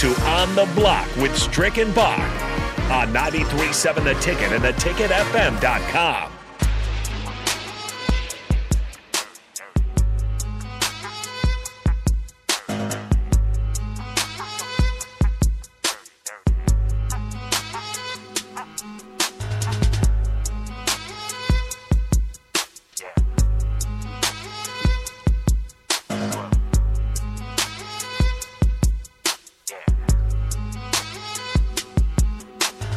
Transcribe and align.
to 0.00 0.08
On 0.22 0.54
the 0.54 0.64
Block 0.74 1.06
with 1.16 1.36
Strick 1.36 1.76
and 1.76 1.94
Bach 1.94 2.18
on 2.90 3.12
93.7 3.12 4.02
The 4.02 4.14
Ticket 4.14 4.50
and 4.50 4.64
theticketfm.com. 4.64 6.29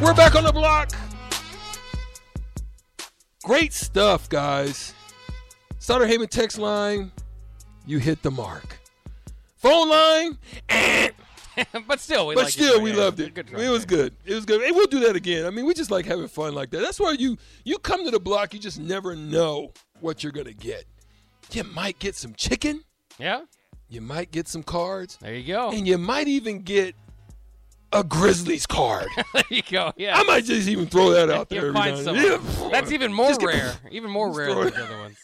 We're 0.03 0.13
back 0.13 0.35
on 0.35 0.43
the 0.43 0.51
block. 0.51 0.91
Great 3.45 3.71
stuff, 3.71 4.27
guys. 4.27 4.93
Starter 5.79 6.05
Heyman 6.05 6.29
text 6.29 6.57
line, 6.57 7.09
you 7.85 7.99
hit 7.99 8.21
the 8.21 8.29
mark. 8.29 8.79
Phone 9.55 9.87
line, 9.89 10.37
eh. 10.67 11.09
but 11.87 12.01
still, 12.01 12.27
we 12.27 12.35
but 12.35 12.49
still, 12.49 12.81
we 12.81 12.91
loved 12.91 13.21
it. 13.21 13.37
It 13.37 13.69
was 13.69 13.85
good. 13.85 14.13
It 14.25 14.33
was 14.33 14.43
good. 14.43 14.61
And 14.61 14.75
we'll 14.75 14.87
do 14.87 14.99
that 15.01 15.15
again. 15.15 15.45
I 15.45 15.51
mean, 15.51 15.65
we 15.65 15.73
just 15.73 15.89
like 15.89 16.05
having 16.05 16.27
fun 16.27 16.53
like 16.53 16.71
that. 16.71 16.81
That's 16.81 16.99
why 16.99 17.13
you 17.13 17.37
you 17.63 17.77
come 17.77 18.03
to 18.03 18.11
the 18.11 18.19
block, 18.19 18.53
you 18.53 18.59
just 18.59 18.81
never 18.81 19.15
know 19.15 19.71
what 20.01 20.21
you're 20.21 20.33
gonna 20.33 20.51
get. 20.51 20.83
You 21.51 21.63
might 21.63 21.97
get 21.99 22.15
some 22.17 22.33
chicken. 22.33 22.83
Yeah, 23.19 23.43
You 23.87 24.01
might 24.01 24.31
get 24.31 24.49
some 24.49 24.63
cards, 24.63 25.17
there 25.21 25.33
you 25.33 25.47
go. 25.53 25.71
and 25.71 25.87
you 25.87 25.97
might 25.97 26.27
even 26.27 26.63
get 26.63 26.93
a 27.93 28.03
Grizzlies 28.03 28.65
card. 28.65 29.07
there 29.33 29.43
you 29.49 29.61
go. 29.69 29.93
Yeah. 29.97 30.17
I 30.17 30.23
might 30.23 30.45
just 30.45 30.67
even 30.67 30.87
throw 30.87 31.11
that 31.11 31.29
out 31.29 31.49
there. 31.49 31.71
Find 31.73 31.97
some. 31.97 32.15
That's 32.71 32.91
even 32.93 33.13
more 33.13 33.27
Just 33.29 33.39
get- 33.39 33.47
rare. 33.47 33.73
Even 33.91 34.09
more 34.09 34.31
rare 34.31 34.53
than 34.53 34.73
the 34.73 34.83
other 34.83 34.97
ones. 34.97 35.17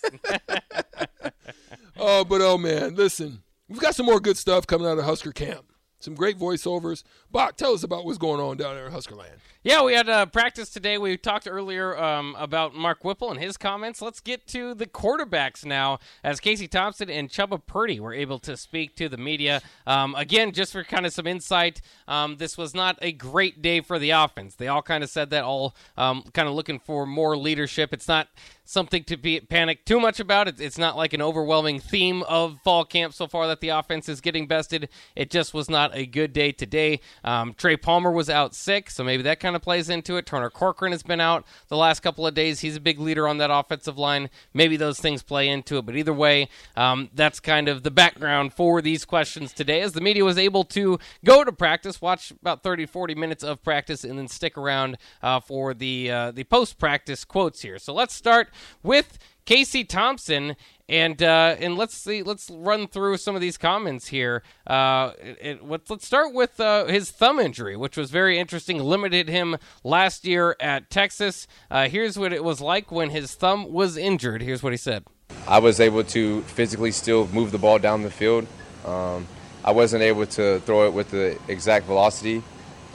Oh, 1.98 2.24
but 2.24 2.42
oh 2.42 2.58
man, 2.58 2.96
listen, 2.96 3.44
we've 3.68 3.82
got 3.82 3.94
some 3.96 4.06
more 4.06 4.20
good 4.22 4.38
stuff 4.38 4.66
coming 4.66 4.88
out 4.88 4.98
of 4.98 5.04
Husker 5.06 5.34
camp. 5.34 5.66
Some 6.00 6.16
great 6.16 6.40
voiceovers. 6.40 7.04
Bach, 7.30 7.58
tell 7.58 7.74
us 7.74 7.84
about 7.84 8.06
what's 8.06 8.18
going 8.18 8.40
on 8.40 8.58
down 8.58 8.76
there 8.76 8.86
in 8.86 8.92
Husker 8.92 9.16
land. 9.16 9.40
Yeah, 9.64 9.84
we 9.84 9.94
had 9.94 10.08
uh, 10.08 10.26
practice 10.26 10.70
today. 10.70 10.98
We 10.98 11.18
talked 11.18 11.46
earlier 11.46 11.98
um, 11.98 12.36
about 12.40 12.74
Mark 12.74 13.04
Whipple 13.04 13.30
and 13.30 13.40
his 13.40 13.58
comments. 13.58 14.02
Let's 14.02 14.22
get 14.22 14.48
to 14.48 14.74
the 14.74 14.86
quarterbacks 14.86 15.66
now, 15.66 16.00
as 16.24 16.40
Casey 16.40 16.70
Thompson 16.70 17.10
and 17.10 17.30
Chubba 17.30 17.62
Purdy 17.66 18.00
were 18.00 18.14
able 18.14 18.40
to 18.40 18.56
speak 18.56 18.96
to 18.96 19.10
the 19.10 19.18
media. 19.18 19.62
Um, 19.86 20.16
again, 20.16 20.54
just 20.54 20.72
for 20.72 20.86
kind 20.86 21.06
of 21.06 21.12
some 21.12 21.28
insight, 21.28 21.82
um, 22.08 22.38
this 22.38 22.58
was 22.58 22.74
not 22.74 22.98
a 23.02 23.12
great 23.12 23.62
day 23.62 23.82
for 23.82 24.00
the 24.00 24.12
offense. 24.12 24.56
They 24.56 24.70
all 24.70 24.82
kind 24.82 25.04
of 25.04 25.10
said 25.10 25.30
that, 25.32 25.44
all 25.44 25.76
um, 25.98 26.24
kind 26.34 26.48
of 26.48 26.54
looking 26.54 26.80
for 26.80 27.06
more 27.06 27.36
leadership. 27.36 27.92
It's 27.92 28.08
not 28.08 28.30
something 28.70 29.04
to 29.04 29.18
be 29.18 29.40
panic 29.40 29.84
too 29.84 30.00
much 30.00 30.20
about. 30.20 30.48
It's, 30.48 30.62
it's 30.62 30.78
not 30.78 30.96
like 30.96 31.14
an 31.14 31.24
overwhelming 31.24 31.80
theme 31.80 32.22
of 32.24 32.60
fall 32.64 32.86
camp 32.86 33.16
so 33.16 33.26
far 33.26 33.48
that 33.48 33.62
the 33.62 33.70
offense 33.70 34.08
is 34.08 34.22
getting 34.22 34.46
bested. 34.46 34.90
It 35.16 35.32
just 35.32 35.56
was 35.56 35.72
not 35.72 35.96
a 35.96 36.06
good 36.06 36.34
day 36.34 36.52
today. 36.52 37.00
Um, 37.24 37.56
Trey 37.56 37.78
Palmer 37.78 38.12
was 38.12 38.30
out 38.30 38.54
sick, 38.54 38.92
so 38.92 39.04
maybe 39.04 39.24
that 39.24 39.40
kind 39.40 39.56
of 39.56 39.64
plays 39.64 39.90
into 39.90 40.18
it. 40.18 40.28
Turner 40.28 40.52
Corcoran 40.52 40.92
has 40.92 41.02
been 41.02 41.20
out 41.20 41.48
the 41.68 41.78
last 41.78 42.02
couple 42.02 42.28
of 42.28 42.36
days. 42.36 42.60
He's 42.60 42.76
a 42.76 42.80
big 42.80 43.00
leader 43.00 43.28
on 43.28 43.40
that 43.40 43.50
offensive 43.50 43.98
line. 43.98 44.30
Maybe 44.54 44.78
those 44.78 45.00
things 45.00 45.24
play 45.24 45.50
into 45.50 45.78
it, 45.80 45.88
but 45.88 45.96
either 45.96 46.14
way, 46.14 46.48
um, 46.76 47.10
that's 47.16 47.40
kind 47.40 47.68
of 47.70 47.82
the 47.82 47.92
background 47.92 48.54
for 48.54 48.84
these 48.84 49.04
questions 49.04 49.52
today. 49.52 49.82
As 49.82 49.94
the 49.94 50.02
media 50.02 50.24
was 50.24 50.38
able 50.38 50.64
to 50.66 51.00
go 51.26 51.44
to 51.44 51.52
practice, 51.52 52.00
watch 52.04 52.30
about 52.30 52.62
30, 52.62 52.86
40 52.86 53.16
minutes 53.16 53.44
of 53.44 53.64
practice, 53.64 54.04
and 54.04 54.20
then 54.20 54.28
stick 54.28 54.60
around 54.60 55.00
uh, 55.24 55.40
for 55.40 55.74
the 55.74 56.12
uh, 56.12 56.32
the 56.32 56.44
post 56.44 56.78
practice 56.78 57.26
quotes 57.26 57.64
here. 57.64 57.80
So 57.80 57.96
let's 57.96 58.14
start 58.14 58.50
with 58.84 59.18
Casey 59.46 59.84
Thompson, 59.84 60.56
and 60.88 61.22
uh, 61.24 61.56
and 61.60 61.76
let's 61.76 61.96
see, 61.96 62.22
let's 62.24 62.50
run 62.52 62.88
through 62.88 63.18
some 63.18 63.36
of 63.36 63.42
these 63.42 63.58
comments 63.58 64.08
here. 64.08 64.44
Uh, 64.68 65.12
it, 65.22 65.38
it- 65.42 65.64
let's 65.68 65.90
let's 65.90 66.06
start 66.06 66.34
with 66.34 66.60
uh, 66.60 66.86
his 66.86 67.10
thumb 67.12 67.40
injury, 67.40 67.76
which 67.76 67.98
was 67.98 68.12
very 68.12 68.38
interesting. 68.38 68.80
Limited 68.80 69.28
him 69.30 69.58
last 69.84 70.26
year 70.26 70.56
at 70.60 70.90
Texas. 70.90 71.48
Uh, 71.72 71.88
here's 71.90 72.18
what 72.18 72.32
it 72.34 72.44
was 72.44 72.62
like 72.62 72.92
when 72.92 73.10
his 73.10 73.34
thumb 73.34 73.72
was 73.72 73.98
injured. 73.98 74.42
Here's 74.42 74.62
what 74.64 74.74
he 74.74 74.78
said. 74.78 75.04
I 75.48 75.60
was 75.60 75.80
able 75.80 76.04
to 76.06 76.42
physically 76.42 76.92
still 76.92 77.28
move 77.28 77.52
the 77.52 77.58
ball 77.60 77.80
down 77.80 78.02
the 78.04 78.12
field. 78.12 78.46
Um, 78.86 79.28
I 79.64 79.72
wasn't 79.72 80.04
able 80.04 80.26
to 80.28 80.60
throw 80.62 80.88
it 80.88 80.94
with 80.94 81.12
the 81.12 81.38
exact 81.48 81.86
velocity. 81.86 82.42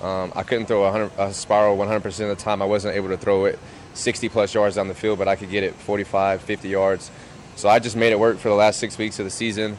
Um, 0.02 0.32
I 0.34 0.42
couldn't 0.42 0.66
throw 0.66 0.80
a, 0.84 0.90
100, 0.90 1.12
a 1.18 1.32
spiral 1.32 1.76
100% 1.76 2.04
of 2.04 2.28
the 2.28 2.34
time. 2.36 2.60
I 2.60 2.64
wasn't 2.64 2.96
able 2.96 3.08
to 3.08 3.16
throw 3.16 3.44
it 3.44 3.58
60 3.94 4.28
plus 4.28 4.52
yards 4.54 4.76
down 4.76 4.88
the 4.88 4.94
field, 4.94 5.18
but 5.18 5.28
I 5.28 5.36
could 5.36 5.50
get 5.50 5.64
it 5.64 5.74
45, 5.74 6.42
50 6.42 6.68
yards. 6.68 7.10
So 7.56 7.68
I 7.68 7.78
just 7.78 7.96
made 7.96 8.12
it 8.12 8.18
work 8.18 8.38
for 8.38 8.48
the 8.48 8.54
last 8.54 8.80
six 8.80 8.98
weeks 8.98 9.18
of 9.18 9.24
the 9.24 9.30
season. 9.30 9.78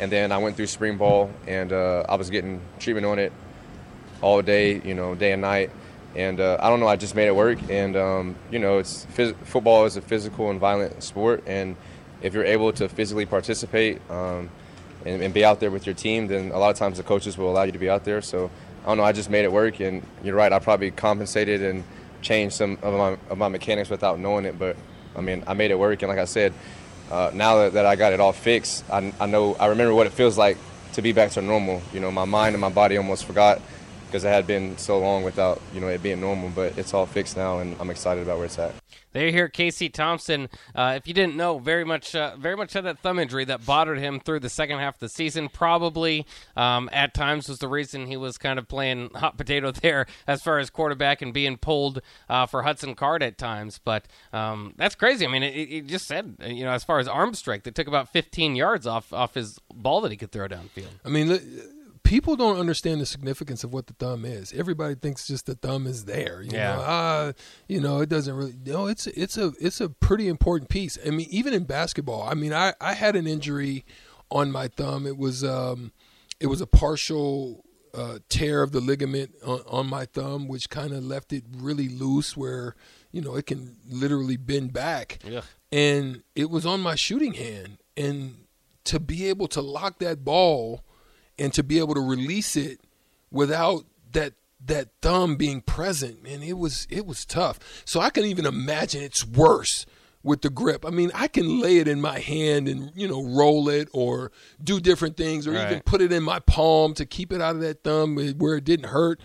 And 0.00 0.12
then 0.12 0.30
I 0.30 0.38
went 0.38 0.56
through 0.56 0.68
spring 0.68 0.96
ball, 0.96 1.30
and 1.46 1.72
uh, 1.72 2.04
I 2.08 2.14
was 2.14 2.30
getting 2.30 2.60
treatment 2.78 3.04
on 3.04 3.18
it 3.18 3.32
all 4.22 4.40
day, 4.42 4.80
you 4.84 4.94
know, 4.94 5.14
day 5.14 5.32
and 5.32 5.42
night. 5.42 5.70
And 6.14 6.40
uh, 6.40 6.56
I 6.60 6.68
don't 6.68 6.80
know, 6.80 6.86
I 6.86 6.96
just 6.96 7.14
made 7.14 7.26
it 7.26 7.34
work. 7.34 7.58
And, 7.68 7.96
um, 7.96 8.36
you 8.50 8.58
know, 8.58 8.78
it's 8.78 9.06
phys- 9.16 9.36
football 9.44 9.84
is 9.84 9.96
a 9.96 10.00
physical 10.00 10.50
and 10.50 10.60
violent 10.60 11.02
sport. 11.02 11.42
And 11.46 11.76
if 12.22 12.34
you're 12.34 12.44
able 12.44 12.72
to 12.74 12.88
physically 12.88 13.26
participate 13.26 14.00
um, 14.10 14.48
and, 15.04 15.22
and 15.22 15.34
be 15.34 15.44
out 15.44 15.60
there 15.60 15.70
with 15.70 15.84
your 15.84 15.94
team, 15.94 16.28
then 16.28 16.50
a 16.52 16.58
lot 16.58 16.70
of 16.70 16.76
times 16.76 16.96
the 16.96 17.02
coaches 17.02 17.36
will 17.36 17.50
allow 17.50 17.64
you 17.64 17.72
to 17.72 17.78
be 17.78 17.90
out 17.90 18.04
there. 18.04 18.22
So 18.22 18.50
I 18.84 18.86
don't 18.86 18.98
know, 18.98 19.04
I 19.04 19.12
just 19.12 19.30
made 19.30 19.44
it 19.44 19.52
work. 19.52 19.80
And 19.80 20.02
you're 20.22 20.36
right, 20.36 20.52
I 20.52 20.60
probably 20.60 20.90
compensated 20.92 21.62
and 21.62 21.84
changed 22.22 22.54
some 22.54 22.78
of 22.82 22.94
my, 22.94 23.18
of 23.30 23.38
my 23.38 23.48
mechanics 23.48 23.90
without 23.90 24.18
knowing 24.18 24.44
it. 24.44 24.58
But 24.58 24.76
I 25.16 25.20
mean, 25.20 25.44
I 25.46 25.54
made 25.54 25.70
it 25.70 25.78
work. 25.78 26.02
And 26.02 26.08
like 26.08 26.18
I 26.18 26.24
said, 26.24 26.52
uh, 27.10 27.30
now 27.32 27.56
that, 27.58 27.72
that 27.74 27.86
I 27.86 27.96
got 27.96 28.12
it 28.12 28.20
all 28.20 28.32
fixed, 28.32 28.84
I, 28.90 29.12
I 29.18 29.26
know, 29.26 29.54
I 29.54 29.66
remember 29.66 29.94
what 29.94 30.06
it 30.06 30.12
feels 30.12 30.36
like 30.36 30.58
to 30.92 31.02
be 31.02 31.12
back 31.12 31.30
to 31.32 31.42
normal. 31.42 31.82
You 31.92 32.00
know, 32.00 32.10
my 32.10 32.24
mind 32.24 32.54
and 32.54 32.60
my 32.60 32.70
body 32.70 32.96
almost 32.96 33.24
forgot 33.24 33.60
because 34.06 34.24
it 34.24 34.28
had 34.28 34.46
been 34.46 34.78
so 34.78 34.98
long 34.98 35.22
without, 35.22 35.60
you 35.74 35.80
know, 35.80 35.88
it 35.88 36.02
being 36.02 36.20
normal. 36.20 36.50
But 36.54 36.78
it's 36.78 36.94
all 36.94 37.06
fixed 37.06 37.36
now, 37.36 37.58
and 37.58 37.76
I'm 37.80 37.90
excited 37.90 38.22
about 38.22 38.36
where 38.38 38.46
it's 38.46 38.58
at. 38.58 38.74
There 39.18 39.26
you 39.26 39.32
hear 39.32 39.48
Casey 39.48 39.88
Thompson. 39.88 40.48
Uh, 40.76 40.94
if 40.96 41.08
you 41.08 41.12
didn't 41.12 41.34
know, 41.34 41.58
very 41.58 41.82
much, 41.82 42.14
uh, 42.14 42.36
very 42.36 42.56
much 42.56 42.72
had 42.72 42.84
that 42.84 43.00
thumb 43.00 43.18
injury 43.18 43.44
that 43.46 43.66
bothered 43.66 43.98
him 43.98 44.20
through 44.20 44.38
the 44.38 44.48
second 44.48 44.78
half 44.78 44.94
of 44.94 45.00
the 45.00 45.08
season. 45.08 45.48
Probably 45.48 46.24
um, 46.56 46.88
at 46.92 47.14
times 47.14 47.48
was 47.48 47.58
the 47.58 47.66
reason 47.66 48.06
he 48.06 48.16
was 48.16 48.38
kind 48.38 48.60
of 48.60 48.68
playing 48.68 49.10
hot 49.16 49.36
potato 49.36 49.72
there 49.72 50.06
as 50.28 50.40
far 50.40 50.60
as 50.60 50.70
quarterback 50.70 51.20
and 51.20 51.34
being 51.34 51.56
pulled 51.56 52.00
uh, 52.28 52.46
for 52.46 52.62
Hudson 52.62 52.94
Card 52.94 53.24
at 53.24 53.38
times. 53.38 53.80
But 53.84 54.06
um, 54.32 54.74
that's 54.76 54.94
crazy. 54.94 55.26
I 55.26 55.28
mean, 55.28 55.42
it, 55.42 55.56
it 55.56 55.86
just 55.88 56.06
said 56.06 56.36
you 56.46 56.62
know 56.62 56.70
as 56.70 56.84
far 56.84 57.00
as 57.00 57.08
arm 57.08 57.34
strength, 57.34 57.66
it 57.66 57.74
took 57.74 57.88
about 57.88 58.12
15 58.12 58.54
yards 58.54 58.86
off 58.86 59.12
off 59.12 59.34
his 59.34 59.58
ball 59.74 60.00
that 60.02 60.12
he 60.12 60.16
could 60.16 60.30
throw 60.30 60.46
downfield. 60.46 60.92
I 61.04 61.08
mean, 61.08 61.40
people 62.08 62.36
don't 62.36 62.58
understand 62.58 63.00
the 63.00 63.06
significance 63.06 63.62
of 63.64 63.72
what 63.72 63.86
the 63.86 63.92
thumb 63.92 64.24
is. 64.24 64.52
Everybody 64.54 64.94
thinks 64.94 65.26
just 65.26 65.44
the 65.46 65.54
thumb 65.54 65.86
is 65.86 66.06
there. 66.06 66.40
You 66.42 66.52
Yeah. 66.52 66.76
know, 66.76 66.82
ah, 66.86 67.32
you 67.68 67.80
know, 67.80 68.00
it 68.00 68.08
doesn't 68.08 68.34
really. 68.34 68.54
No, 68.64 68.86
it's 68.86 69.06
it's 69.08 69.36
a 69.36 69.52
it's 69.60 69.80
a 69.80 69.90
pretty 69.90 70.26
important 70.26 70.70
piece. 70.70 70.98
I 71.06 71.10
mean, 71.10 71.28
even 71.30 71.52
in 71.52 71.64
basketball. 71.64 72.22
I 72.22 72.34
mean, 72.34 72.52
I 72.54 72.72
I 72.80 72.94
had 72.94 73.14
an 73.14 73.26
injury 73.26 73.84
on 74.30 74.50
my 74.50 74.68
thumb. 74.68 75.06
It 75.06 75.18
was 75.18 75.44
um, 75.44 75.92
it 76.40 76.46
was 76.46 76.60
a 76.60 76.66
partial. 76.66 77.64
Uh, 77.94 78.18
tear 78.28 78.62
of 78.62 78.70
the 78.70 78.80
ligament 78.82 79.30
on, 79.44 79.60
on 79.66 79.86
my 79.88 80.04
thumb, 80.04 80.46
which 80.46 80.68
kind 80.68 80.92
of 80.92 81.02
left 81.02 81.32
it 81.32 81.42
really 81.56 81.88
loose, 81.88 82.36
where 82.36 82.76
you 83.12 83.20
know 83.22 83.34
it 83.34 83.46
can 83.46 83.76
literally 83.88 84.36
bend 84.36 84.74
back 84.74 85.18
Ugh. 85.26 85.42
and 85.72 86.22
it 86.36 86.50
was 86.50 86.66
on 86.66 86.80
my 86.80 86.94
shooting 86.94 87.32
hand 87.32 87.78
and 87.96 88.44
to 88.84 89.00
be 89.00 89.26
able 89.30 89.48
to 89.48 89.62
lock 89.62 89.98
that 90.00 90.22
ball 90.22 90.84
and 91.38 91.52
to 91.54 91.62
be 91.62 91.78
able 91.78 91.94
to 91.94 92.00
release 92.00 92.56
it 92.56 92.80
without 93.30 93.84
that 94.12 94.34
that 94.64 94.88
thumb 95.00 95.36
being 95.36 95.60
present 95.60 96.22
man 96.22 96.42
it 96.42 96.58
was 96.58 96.86
it 96.90 97.06
was 97.06 97.24
tough. 97.24 97.58
So 97.84 98.00
i 98.00 98.10
can 98.10 98.24
even 98.24 98.46
imagine 98.46 99.02
it's 99.02 99.26
worse 99.26 99.86
with 100.22 100.42
the 100.42 100.50
grip. 100.50 100.84
I 100.84 100.90
mean 100.90 101.10
i 101.14 101.28
can 101.28 101.60
lay 101.60 101.78
it 101.78 101.88
in 101.88 102.00
my 102.00 102.18
hand 102.18 102.68
and 102.68 102.90
you 102.94 103.06
know 103.06 103.22
roll 103.22 103.68
it 103.68 103.88
or 103.92 104.32
do 104.62 104.80
different 104.80 105.16
things 105.16 105.46
or 105.46 105.52
even 105.54 105.80
put 105.80 106.00
it 106.00 106.12
in 106.12 106.22
my 106.22 106.40
palm 106.40 106.94
to 106.94 107.06
keep 107.06 107.32
it 107.32 107.40
out 107.40 107.54
of 107.54 107.60
that 107.62 107.84
thumb 107.84 108.18
eh, 108.18 108.32
where 108.36 108.56
it 108.56 108.64
didn't 108.64 108.88
hurt. 108.88 109.20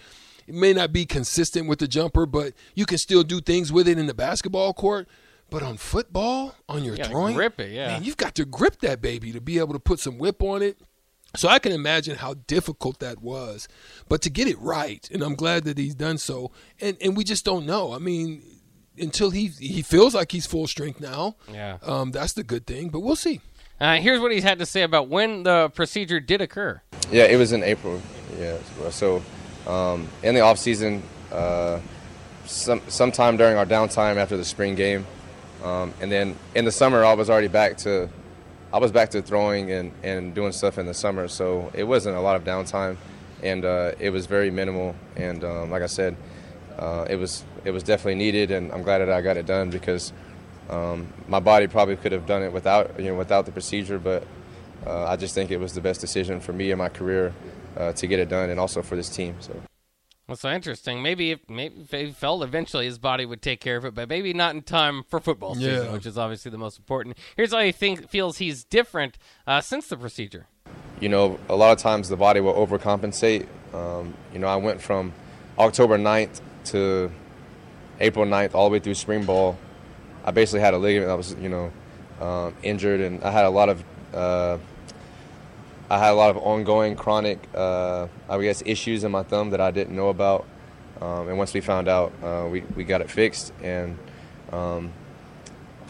It 0.45 0.55
may 0.55 0.73
not 0.73 0.91
be 0.91 1.05
consistent 1.05 1.67
with 1.67 1.79
the 1.79 1.87
jumper 1.87 2.25
but 2.25 2.53
you 2.75 2.85
can 2.85 2.97
still 2.97 3.23
do 3.23 3.41
things 3.41 3.71
with 3.71 3.87
it 3.87 3.97
in 3.97 4.07
the 4.07 4.13
basketball 4.13 4.73
court. 4.73 5.07
But 5.49 5.61
on 5.61 5.77
football, 5.77 6.55
on 6.67 6.83
your 6.83 6.95
gotta 6.95 7.09
throwing, 7.09 7.35
grip 7.35 7.59
it, 7.59 7.71
yeah. 7.71 7.89
man, 7.89 8.03
you've 8.03 8.17
got 8.17 8.33
to 8.35 8.45
grip 8.45 8.79
that 8.79 9.01
baby 9.01 9.31
to 9.33 9.39
be 9.39 9.59
able 9.59 9.73
to 9.73 9.79
put 9.79 9.99
some 9.99 10.17
whip 10.17 10.41
on 10.41 10.63
it. 10.63 10.79
So 11.35 11.47
I 11.49 11.57
can 11.59 11.71
imagine 11.71 12.17
how 12.17 12.35
difficult 12.47 12.99
that 12.99 13.21
was, 13.21 13.67
but 14.07 14.21
to 14.21 14.29
get 14.29 14.47
it 14.47 14.59
right, 14.59 15.09
and 15.11 15.23
I'm 15.23 15.33
glad 15.35 15.63
that 15.63 15.77
he's 15.79 15.95
done 15.95 16.17
so. 16.19 16.51
And 16.79 16.95
and 17.01 17.17
we 17.17 17.23
just 17.23 17.43
don't 17.43 17.65
know. 17.65 17.91
I 17.93 17.97
mean, 17.97 18.43
until 18.99 19.31
he 19.31 19.47
he 19.47 19.81
feels 19.81 20.13
like 20.13 20.31
he's 20.31 20.45
full 20.45 20.67
strength 20.67 20.99
now, 21.01 21.35
Yeah. 21.51 21.77
um, 21.81 22.11
that's 22.11 22.33
the 22.33 22.43
good 22.43 22.67
thing. 22.67 22.89
But 22.89 22.99
we'll 22.99 23.15
see. 23.15 23.41
Uh, 23.81 23.95
here's 23.97 24.19
what 24.19 24.31
he's 24.31 24.43
had 24.43 24.59
to 24.59 24.65
say 24.67 24.83
about 24.83 25.09
when 25.09 25.41
the 25.43 25.69
procedure 25.73 26.19
did 26.19 26.39
occur. 26.39 26.81
Yeah, 27.11 27.23
it 27.23 27.37
was 27.37 27.51
in 27.51 27.63
April. 27.63 27.99
Yeah. 28.39 28.57
So 28.91 29.23
um, 29.65 30.07
in 30.21 30.35
the 30.35 30.41
off 30.41 30.59
season, 30.59 31.01
uh, 31.31 31.79
some 32.45 32.79
sometime 32.89 33.37
during 33.37 33.57
our 33.57 33.65
downtime 33.65 34.17
after 34.17 34.37
the 34.37 34.45
spring 34.45 34.75
game, 34.75 35.07
um, 35.63 35.93
and 35.99 36.11
then 36.11 36.35
in 36.53 36.63
the 36.65 36.71
summer 36.71 37.03
I 37.03 37.13
was 37.13 37.29
already 37.29 37.47
back 37.47 37.77
to 37.77 38.07
I 38.73 38.79
was 38.79 38.91
back 38.91 39.11
to 39.11 39.21
throwing 39.21 39.71
and, 39.71 39.91
and 40.01 40.33
doing 40.33 40.51
stuff 40.51 40.79
in 40.79 40.87
the 40.87 40.95
summer. 40.95 41.27
So 41.27 41.71
it 41.75 41.83
wasn't 41.83 42.17
a 42.17 42.19
lot 42.19 42.35
of 42.35 42.43
downtime, 42.43 42.97
and 43.43 43.63
uh, 43.63 43.91
it 43.99 44.09
was 44.09 44.25
very 44.25 44.49
minimal. 44.49 44.95
And 45.15 45.43
um, 45.43 45.69
like 45.69 45.83
I 45.83 45.87
said, 45.87 46.17
uh, 46.79 47.05
it 47.07 47.17
was 47.17 47.45
it 47.65 47.69
was 47.71 47.83
definitely 47.83 48.15
needed, 48.15 48.49
and 48.49 48.71
I'm 48.71 48.81
glad 48.81 48.97
that 48.97 49.11
I 49.11 49.21
got 49.21 49.37
it 49.37 49.45
done 49.45 49.69
because 49.69 50.11
um, 50.71 51.07
my 51.27 51.39
body 51.39 51.67
probably 51.67 51.95
could 51.97 52.13
have 52.13 52.25
done 52.25 52.41
it 52.41 52.51
without 52.51 52.99
you 52.99 53.11
know 53.11 53.15
without 53.15 53.45
the 53.45 53.51
procedure, 53.51 53.99
but 53.99 54.25
uh, 54.87 55.05
I 55.05 55.17
just 55.17 55.35
think 55.35 55.51
it 55.51 55.59
was 55.59 55.73
the 55.73 55.81
best 55.81 56.01
decision 56.01 56.39
for 56.39 56.51
me 56.51 56.71
and 56.71 56.79
my 56.79 56.89
career 56.89 57.31
uh, 57.77 57.93
to 57.93 58.07
get 58.07 58.17
it 58.17 58.27
done, 58.27 58.49
and 58.49 58.59
also 58.59 58.81
for 58.81 58.95
this 58.95 59.09
team. 59.09 59.35
So. 59.39 59.53
Well, 60.33 60.37
so 60.39 60.49
interesting. 60.49 61.03
Maybe 61.03 61.29
if 61.29 61.47
maybe 61.47 61.75
if 61.81 61.91
he 61.91 62.09
felt 62.11 62.41
eventually 62.41 62.85
his 62.85 62.97
body 62.97 63.23
would 63.23 63.43
take 63.43 63.59
care 63.59 63.77
of 63.77 63.85
it, 63.85 63.93
but 63.93 64.09
maybe 64.09 64.33
not 64.33 64.55
in 64.55 64.63
time 64.63 65.03
for 65.07 65.19
football 65.19 65.53
season, 65.53 65.85
Yeah. 65.85 65.91
which 65.91 66.07
is 66.07 66.17
obviously 66.17 66.49
the 66.49 66.57
most 66.57 66.79
important. 66.79 67.19
Here's 67.37 67.51
how 67.53 67.59
he 67.59 67.71
think 67.71 68.09
feels 68.09 68.39
he's 68.39 68.63
different 68.63 69.19
uh, 69.45 69.61
since 69.61 69.85
the 69.89 69.95
procedure. 69.95 70.47
you 70.99 71.07
know, 71.07 71.37
a 71.49 71.55
lot 71.55 71.71
of 71.71 71.77
times 71.77 72.09
the 72.09 72.15
body 72.17 72.39
will 72.39 72.55
overcompensate. 72.55 73.45
Um, 73.75 74.15
you 74.33 74.39
know, 74.39 74.47
I 74.47 74.55
went 74.55 74.81
from 74.81 75.11
October 75.59 75.99
9th 75.99 76.41
to 76.71 77.11
April 77.99 78.25
9th 78.25 78.55
all 78.55 78.69
the 78.69 78.73
way 78.73 78.79
through 78.79 78.95
spring 78.95 79.25
ball. 79.25 79.55
I 80.25 80.31
basically 80.31 80.61
had 80.61 80.73
a 80.73 80.79
ligament 80.79 81.09
that 81.09 81.17
was, 81.17 81.35
you 81.35 81.49
know, 81.49 81.71
um, 82.19 82.55
injured, 82.63 83.01
and 83.01 83.23
I 83.23 83.29
had 83.29 83.45
a 83.45 83.51
lot 83.51 83.69
of, 83.69 83.83
uh, 84.15 84.57
I 85.93 85.99
had 85.99 86.09
a 86.09 86.15
lot 86.15 86.31
of 86.31 86.37
ongoing 86.37 86.95
chronic, 86.95 87.37
uh, 87.53 88.07
I 88.27 88.41
guess, 88.41 88.63
issues 88.65 89.03
in 89.03 89.11
my 89.11 89.21
thumb 89.21 89.51
that 89.51 89.61
I 89.61 89.69
didn't 89.69 89.95
know 89.95 90.09
about. 90.09 90.43
Um, 90.99 91.27
and 91.27 91.37
once 91.37 91.53
we 91.53 91.61
found 91.61 91.87
out, 91.87 92.11
uh, 92.23 92.47
we, 92.49 92.61
we 92.75 92.83
got 92.83 93.01
it 93.01 93.11
fixed, 93.11 93.53
and 93.61 93.99
um, 94.51 94.91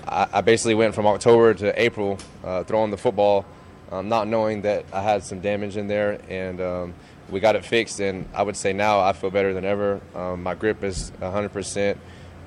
I, 0.06 0.28
I 0.34 0.42
basically 0.42 0.76
went 0.76 0.94
from 0.94 1.08
October 1.08 1.54
to 1.54 1.82
April 1.82 2.18
uh, 2.44 2.66
throwing 2.66 2.92
the 2.92 2.98
football, 2.98 3.46
um, 3.94 4.10
not 4.10 4.28
knowing 4.28 4.64
that 4.64 4.84
I 4.92 5.02
had 5.02 5.24
some 5.24 5.40
damage 5.40 5.78
in 5.78 5.88
there, 5.88 6.20
and 6.28 6.60
um, 6.60 6.94
we 7.30 7.40
got 7.40 7.56
it 7.56 7.64
fixed. 7.64 8.02
And 8.02 8.28
I 8.34 8.44
would 8.44 8.58
say 8.58 8.74
now 8.74 9.00
I 9.00 9.14
feel 9.14 9.30
better 9.30 9.54
than 9.54 9.64
ever. 9.64 10.02
Um, 10.14 10.44
my 10.44 10.54
grip 10.54 10.84
is 10.84 11.14
100%. 11.22 11.96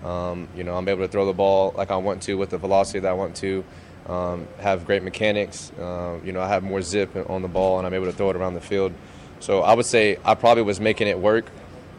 Um, 0.04 0.46
you 0.54 0.62
know, 0.62 0.76
I'm 0.76 0.86
able 0.88 1.06
to 1.06 1.08
throw 1.08 1.24
the 1.24 1.32
ball 1.32 1.72
like 1.74 1.90
I 1.90 1.96
want 1.96 2.20
to 2.24 2.34
with 2.34 2.50
the 2.50 2.58
velocity 2.58 2.98
that 2.98 3.08
I 3.08 3.14
want 3.14 3.34
to. 3.36 3.64
Um, 4.08 4.46
have 4.60 4.86
great 4.86 5.02
mechanics. 5.02 5.72
Uh, 5.72 6.18
you 6.24 6.32
know, 6.32 6.40
I 6.40 6.48
have 6.48 6.62
more 6.62 6.80
zip 6.80 7.10
on 7.28 7.42
the 7.42 7.48
ball, 7.48 7.78
and 7.78 7.86
I'm 7.86 7.94
able 7.94 8.06
to 8.06 8.12
throw 8.12 8.30
it 8.30 8.36
around 8.36 8.54
the 8.54 8.60
field. 8.60 8.92
So 9.40 9.62
I 9.62 9.74
would 9.74 9.86
say 9.86 10.18
I 10.24 10.34
probably 10.34 10.62
was 10.62 10.80
making 10.80 11.08
it 11.08 11.18
work 11.18 11.46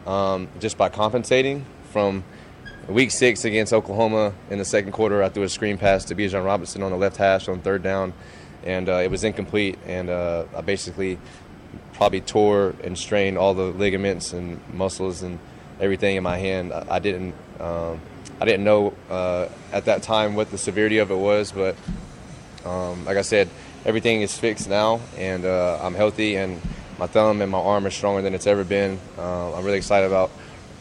um, 0.06 0.48
just 0.58 0.78
by 0.78 0.88
compensating 0.88 1.66
from 1.90 2.24
Week 2.88 3.10
six 3.10 3.44
against 3.44 3.74
Oklahoma 3.74 4.32
in 4.48 4.56
the 4.56 4.64
second 4.64 4.92
quarter, 4.92 5.22
I 5.22 5.28
threw 5.28 5.42
a 5.42 5.48
screen 5.50 5.76
pass 5.76 6.06
to 6.06 6.14
Bijan 6.14 6.42
Robinson 6.42 6.82
on 6.82 6.90
the 6.90 6.96
left 6.96 7.18
hash 7.18 7.46
on 7.46 7.60
third 7.60 7.82
down, 7.82 8.14
and 8.64 8.88
uh, 8.88 8.94
it 9.04 9.10
was 9.10 9.24
incomplete. 9.24 9.78
And 9.86 10.08
uh, 10.08 10.46
I 10.56 10.62
basically 10.62 11.18
probably 11.92 12.22
tore 12.22 12.74
and 12.82 12.96
strained 12.96 13.36
all 13.36 13.52
the 13.52 13.64
ligaments 13.64 14.32
and 14.32 14.58
muscles 14.72 15.22
and 15.22 15.38
everything 15.78 16.16
in 16.16 16.22
my 16.22 16.38
hand. 16.38 16.72
I, 16.72 16.86
I 16.92 16.98
didn't, 16.98 17.34
um, 17.60 18.00
I 18.40 18.44
didn't 18.44 18.64
know 18.64 18.94
uh, 19.10 19.48
at 19.72 19.86
that 19.86 20.02
time 20.02 20.34
what 20.34 20.50
the 20.50 20.58
severity 20.58 20.98
of 20.98 21.10
it 21.10 21.16
was, 21.16 21.50
but 21.50 21.76
um, 22.64 23.04
like 23.04 23.16
I 23.16 23.22
said, 23.22 23.48
everything 23.84 24.22
is 24.22 24.36
fixed 24.36 24.68
now, 24.68 25.00
and 25.16 25.44
uh, 25.44 25.80
I'm 25.82 25.94
healthy, 25.94 26.36
and 26.36 26.60
my 26.98 27.06
thumb 27.06 27.42
and 27.42 27.50
my 27.50 27.58
arm 27.58 27.86
are 27.86 27.90
stronger 27.90 28.22
than 28.22 28.34
it's 28.34 28.46
ever 28.46 28.64
been. 28.64 28.98
Uh, 29.16 29.54
I'm 29.54 29.64
really 29.64 29.78
excited 29.78 30.06
about 30.06 30.30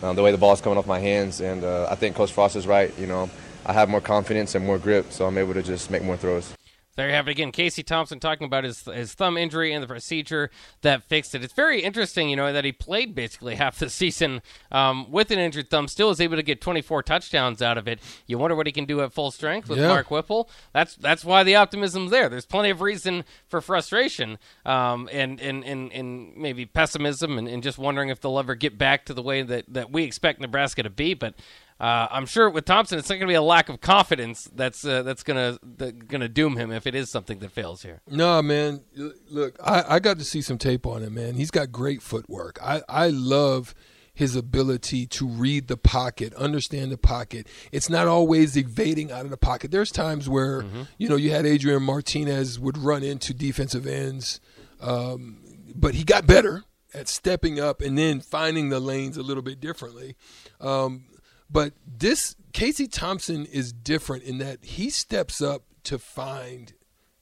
uh, 0.03 0.13
the 0.13 0.21
way 0.21 0.31
the 0.31 0.37
ball's 0.37 0.61
coming 0.61 0.77
off 0.77 0.85
my 0.85 0.99
hands, 0.99 1.41
and 1.41 1.63
uh, 1.63 1.87
I 1.89 1.95
think 1.95 2.15
Coach 2.15 2.31
Frost 2.31 2.55
is 2.55 2.67
right. 2.67 2.93
You 2.99 3.07
know, 3.07 3.29
I 3.65 3.73
have 3.73 3.89
more 3.89 4.01
confidence 4.01 4.53
and 4.53 4.65
more 4.65 4.77
grip, 4.77 5.11
so 5.11 5.25
I'm 5.25 5.37
able 5.37 5.53
to 5.53 5.63
just 5.63 5.89
make 5.89 6.03
more 6.03 6.17
throws. 6.17 6.53
There 6.97 7.07
you 7.07 7.13
have 7.13 7.27
it 7.27 7.31
again. 7.31 7.51
Casey 7.51 7.83
Thompson 7.83 8.19
talking 8.19 8.45
about 8.45 8.63
his 8.63 8.83
his 8.85 9.13
thumb 9.13 9.37
injury 9.37 9.71
and 9.71 9.83
the 9.83 9.87
procedure 9.87 10.49
that 10.81 11.03
fixed 11.03 11.35
it. 11.35 11.43
It's 11.43 11.53
very 11.53 11.83
interesting, 11.83 12.27
you 12.27 12.35
know, 12.35 12.51
that 12.51 12.65
he 12.65 12.71
played 12.71 13.13
basically 13.13 13.53
half 13.63 13.77
the 13.77 13.89
season 13.89 14.41
um, 14.71 15.09
with 15.11 15.29
an 15.29 15.37
injured 15.37 15.69
thumb, 15.69 15.87
still 15.87 16.07
was 16.09 16.19
able 16.19 16.37
to 16.37 16.43
get 16.43 16.59
24 16.59 17.03
touchdowns 17.03 17.61
out 17.61 17.77
of 17.77 17.87
it. 17.87 17.99
You 18.25 18.39
wonder 18.39 18.55
what 18.55 18.65
he 18.65 18.71
can 18.73 18.85
do 18.85 19.01
at 19.01 19.13
full 19.13 19.29
strength 19.29 19.69
with 19.69 19.77
Yeah. 19.77 19.89
Mark 19.89 20.09
Whipple. 20.09 20.49
That's 20.73 20.95
that's 20.95 21.23
why 21.23 21.43
the 21.43 21.55
optimism's 21.55 22.09
there. 22.09 22.29
There's 22.29 22.47
plenty 22.47 22.71
of 22.71 22.81
reason 22.81 23.25
for 23.47 23.61
frustration 23.61 24.39
um, 24.65 25.07
and, 25.11 25.39
and, 25.39 25.63
and, 25.63 25.91
and 25.93 26.35
maybe 26.35 26.65
pessimism 26.65 27.37
and, 27.37 27.47
and 27.47 27.61
just 27.61 27.77
wondering 27.77 28.09
if 28.09 28.21
they'll 28.21 28.39
ever 28.39 28.55
get 28.55 28.75
back 28.77 29.05
to 29.05 29.13
the 29.13 29.21
way 29.21 29.43
that, 29.43 29.65
that 29.67 29.91
we 29.91 30.03
expect 30.03 30.41
Nebraska 30.41 30.81
to 30.81 30.89
be. 30.89 31.13
But 31.13 31.35
uh, 31.79 32.07
I'm 32.09 32.25
sure 32.25 32.49
with 32.49 32.65
Thompson, 32.65 32.97
it's 32.97 33.09
not 33.09 33.15
going 33.15 33.27
to 33.27 33.31
be 33.31 33.35
a 33.35 33.41
lack 33.41 33.69
of 33.69 33.81
confidence 33.81 34.49
that's 34.55 34.83
uh, 34.83 35.03
that's 35.03 35.23
going 35.23 35.59
to 35.59 35.91
going 35.91 36.21
to 36.21 36.29
doom 36.29 36.57
him 36.57 36.71
if 36.71 36.87
it 36.87 36.95
is 36.95 37.09
something 37.09 37.39
that 37.39 37.51
fails 37.51 37.83
here. 37.83 38.01
No, 38.09 38.41
man. 38.41 38.81
Look, 39.29 39.57
I, 39.63 39.95
I 39.95 39.99
got 39.99 40.17
to 40.19 40.25
see 40.25 40.41
some 40.41 40.57
tape 40.57 40.87
on 40.87 41.03
him, 41.03 41.13
man. 41.13 41.35
He's 41.35 41.51
got 41.51 41.71
great 41.71 42.01
footwork. 42.01 42.57
I, 42.63 42.81
I 42.89 43.09
love 43.09 43.75
his 44.17 44.35
ability 44.35 45.05
to 45.05 45.27
read 45.27 45.67
the 45.67 45.77
pocket, 45.77 46.33
understand 46.33 46.91
the 46.91 46.97
pocket. 46.97 47.47
It's 47.71 47.87
not 47.87 48.07
always 48.07 48.57
evading 48.57 49.11
out 49.11 49.25
of 49.25 49.29
the 49.29 49.37
pocket. 49.37 49.69
There's 49.69 49.91
times 49.91 50.27
where, 50.27 50.65
you 50.97 51.07
know, 51.07 51.15
you 51.15 51.29
had 51.29 51.45
Adrian 51.45 51.83
Martinez 51.83 52.59
would 52.59 52.79
run 52.79 53.03
into 53.03 53.31
defensive 53.31 53.85
ends, 53.85 54.39
um, 54.81 55.37
but 55.75 55.93
he 55.93 56.03
got 56.03 56.25
better 56.25 56.63
at 56.95 57.07
stepping 57.07 57.59
up 57.59 57.79
and 57.79 57.95
then 57.95 58.19
finding 58.19 58.69
the 58.69 58.79
lanes 58.79 59.17
a 59.17 59.21
little 59.21 59.43
bit 59.43 59.59
differently. 59.59 60.15
Um, 60.59 61.05
but 61.49 61.73
this 61.85 62.35
Casey 62.53 62.87
Thompson 62.87 63.45
is 63.45 63.71
different 63.71 64.23
in 64.23 64.37
that 64.39 64.63
he 64.63 64.89
steps 64.89 65.41
up 65.41 65.63
to 65.83 65.97
find 65.99 66.73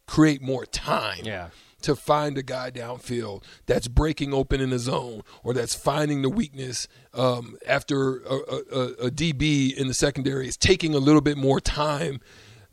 create 0.07 0.41
more 0.41 0.65
time 0.65 1.19
Yeah. 1.23 1.49
to 1.81 1.95
find 1.95 2.37
a 2.37 2.43
guy 2.43 2.69
downfield 2.71 3.43
that's 3.65 3.87
breaking 3.87 4.33
open 4.33 4.61
in 4.61 4.69
the 4.69 4.79
zone 4.79 5.23
or 5.43 5.53
that's 5.53 5.73
finding 5.75 6.21
the 6.21 6.29
weakness 6.29 6.87
um, 7.13 7.57
after 7.67 8.19
a, 8.19 8.33
a, 8.35 8.81
a 9.07 9.11
DB 9.11 9.73
in 9.75 9.87
the 9.87 9.93
secondary 9.95 10.47
is 10.47 10.57
taking 10.57 10.93
a 10.93 10.99
little 10.99 11.21
bit 11.21 11.37
more 11.37 11.59
time 11.59 12.19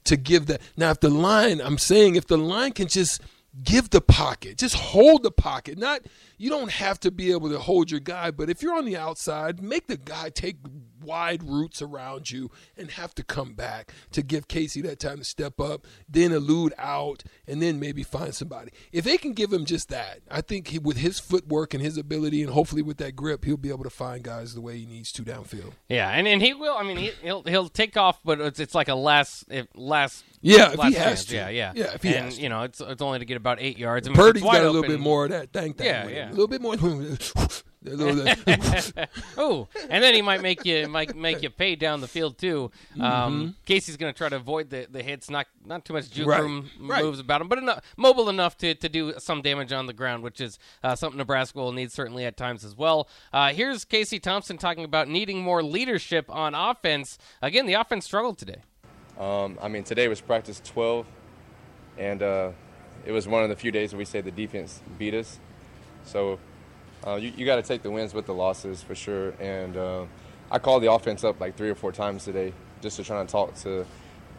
to 0.05 0.17
give 0.17 0.47
that. 0.47 0.61
Now, 0.77 0.91
if 0.91 1.01
the 1.01 1.09
line, 1.11 1.61
I'm 1.61 1.79
saying, 1.79 2.17
if 2.17 2.27
the 2.27 2.37
line 2.39 2.73
can 2.73 2.89
just 2.89 3.23
give 3.63 3.91
the 3.91 4.01
pocket, 4.01 4.59
just 4.59 4.75
hold 4.75 5.23
the 5.23 5.31
pocket, 5.31 5.79
not 5.79 6.01
you 6.43 6.51
don't 6.51 6.73
have 6.73 6.99
to 6.99 7.13
be 7.13 7.31
able 7.31 7.49
to 7.51 7.59
hold 7.61 7.89
your 7.89 8.01
guy, 8.01 8.33
but 8.33 8.51
if 8.51 8.63
you're 8.63 8.75
on 8.77 8.85
the 8.85 8.97
outside, 8.97 9.63
make 9.63 9.87
the 9.87 9.97
guy 9.97 10.29
take 10.29 10.57
wide 11.01 11.43
routes 11.43 11.81
around 11.83 12.31
you 12.31 12.51
and 12.77 12.91
have 12.93 13.15
to 13.15 13.23
come 13.23 13.55
back 13.55 13.93
to 14.13 14.23
give 14.23 14.49
Casey 14.49 14.81
that 14.83 14.99
time 14.99 15.19
to 15.19 15.25
step 15.25 15.61
up, 15.61 15.87
then 16.09 16.33
elude 16.33 16.75
out, 16.79 17.23
and 17.47 17.63
then 17.63 17.79
maybe 17.79 18.03
find 18.03 18.35
somebody. 18.35 18.73
If 18.93 19.05
they 19.05 19.19
can 19.19 19.35
give 19.35 19.53
him 19.53 19.65
just 19.65 19.89
that, 19.91 20.21
I 20.31 20.41
think 20.41 20.69
he, 20.69 20.79
with 20.79 20.97
his 20.97 21.21
footwork 21.21 21.75
and 21.75 21.83
his 21.83 21.97
ability, 21.97 22.43
and 22.43 22.53
hopefully 22.53 22.83
with 22.83 22.97
that 22.99 23.15
grip, 23.15 23.45
he'll 23.45 23.57
be 23.57 23.71
able 23.71 23.85
to 23.85 23.91
find 23.91 24.23
guys 24.25 24.55
the 24.55 24.61
way 24.61 24.79
he 24.79 24.87
needs 24.87 25.13
to 25.13 25.23
downfield. 25.23 25.73
Yeah, 25.89 26.09
and, 26.11 26.27
and 26.27 26.43
he 26.43 26.55
will. 26.55 26.77
I 26.77 26.83
mean, 26.83 26.97
he, 26.97 27.13
he'll 27.23 27.43
he'll 27.45 27.69
take 27.69 27.97
off, 27.97 28.21
but 28.25 28.41
it's, 28.41 28.59
it's 28.61 28.75
like 28.75 28.89
a 28.89 28.95
last 28.95 29.45
if, 29.49 29.67
last. 29.75 30.25
Yeah, 30.41 30.73
if 30.73 30.81
he 30.81 30.95
has 30.95 30.95
chance. 30.95 31.25
to. 31.27 31.35
Yeah, 31.37 31.49
yeah, 31.51 31.73
Yeah, 31.75 31.95
if 31.95 32.03
he 32.03 32.09
and 32.15 32.25
has 32.25 32.37
to. 32.37 32.43
you 32.43 32.49
know, 32.49 32.63
it's 32.63 32.81
it's 32.81 33.01
only 33.01 33.21
to 33.21 33.25
get 33.25 33.37
about 33.37 33.59
eight 33.61 33.79
yards. 33.79 34.09
I 34.09 34.11
mean, 34.11 34.17
Purdy's 34.17 34.43
got 34.43 34.57
a 34.57 34.63
little 34.63 34.79
open- 34.79 34.91
bit 34.91 35.01
more 35.01 35.25
of 35.25 35.31
that 35.31 35.53
thang 35.53 35.73
thang. 35.75 35.87
Yeah, 35.87 36.09
yeah. 36.09 36.32
Him. 36.33 36.39
A 36.39 36.41
little 36.41 36.49
bit 36.49 36.61
more. 36.63 36.75
a 37.85 37.91
little 37.91 38.25
bit- 38.25 39.09
Oh, 39.37 39.69
and 39.91 40.03
then 40.05 40.15
he 40.15 40.23
might 40.23 40.41
make 40.41 40.65
you 40.65 40.87
might 40.89 41.17
make 41.17 41.43
you 41.43 41.51
pay 41.51 41.75
down 41.77 42.01
the 42.01 42.07
field 42.09 42.39
too. 42.39 42.71
Um, 43.01 43.57
Casey's 43.67 43.97
going 43.97 44.13
to 44.13 44.17
try 44.17 44.29
to 44.29 44.37
avoid 44.37 44.71
the, 44.71 44.87
the 44.91 45.03
hits, 45.03 45.29
not 45.31 45.47
not 45.65 45.85
too 45.85 45.93
much 45.93 46.11
juke 46.11 46.29
Mm-hmm. 46.29 46.31
Right, 46.31 46.41
room 46.41 46.71
right. 46.81 47.03
moves 47.03 47.19
about 47.21 47.41
him, 47.41 47.49
but 47.49 47.59
enough, 47.59 47.81
mobile 47.97 48.29
enough 48.29 48.57
to, 48.59 48.75
to 48.77 48.89
do 48.89 49.15
some 49.19 49.43
damage 49.43 49.73
on 49.73 49.87
the 49.87 49.93
ground, 49.93 50.23
which 50.23 50.41
is 50.41 50.59
uh, 50.85 50.95
something 50.95 51.19
Nebraska 51.19 51.59
will 51.59 51.73
need 51.73 51.91
certainly 51.91 52.25
at 52.25 52.37
times 52.37 52.65
as 52.65 52.77
well. 52.77 53.09
Uh, 53.33 53.53
here's 53.53 53.85
Casey 53.85 54.19
Thompson 54.21 54.57
talking 54.59 54.85
about 54.85 55.09
needing 55.09 55.43
more 55.43 55.63
leadership 55.63 56.27
on 56.31 56.55
offense. 56.55 57.19
Again, 57.43 57.67
the 57.67 57.75
offense 57.75 58.05
struggled 58.05 58.39
today. 58.39 58.63
Um, 59.19 59.59
I 59.61 59.69
mean, 59.69 59.83
today 59.85 60.09
was 60.09 60.21
practice 60.21 60.61
12, 60.65 61.07
and 61.99 62.23
uh, 62.23 62.51
it 63.05 63.13
was 63.13 63.27
one 63.29 63.43
of 63.43 63.49
the 63.49 63.57
few 63.57 63.71
days 63.71 63.93
where 63.93 63.99
we 63.99 64.05
say 64.05 64.21
the 64.21 64.31
defense 64.31 64.81
beat 64.99 65.15
us. 65.15 65.39
So 66.05 66.39
uh, 67.07 67.17
you, 67.17 67.33
you 67.37 67.47
got 67.47 67.57
to 67.57 67.63
take 67.63 67.83
the 67.83 67.91
wins 67.91 68.15
with 68.15 68.27
the 68.27 68.35
losses 68.35 68.83
for 68.83 68.95
sure. 68.95 69.31
And 69.41 69.77
uh, 69.77 70.05
I 70.51 70.59
called 70.59 70.83
the 70.83 70.93
offense 70.93 71.25
up 71.25 71.41
like 71.41 71.57
three 71.57 71.71
or 71.71 71.75
four 71.75 71.93
times 71.93 72.25
today 72.25 72.53
just 72.81 72.97
to 72.97 73.05
try 73.05 73.21
and 73.21 73.29
talk 73.29 73.55
to 73.57 73.87